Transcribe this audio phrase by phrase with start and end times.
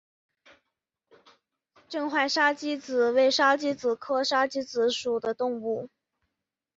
[1.87, 5.91] 正环沙鸡子为沙鸡子科沙子鸡属的动物。